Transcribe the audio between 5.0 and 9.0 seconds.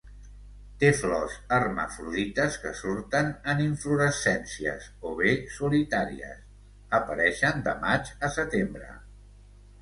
o bé solitàries, apareixen de maig a setembre.